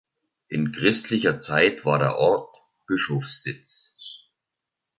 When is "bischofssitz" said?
2.87-3.93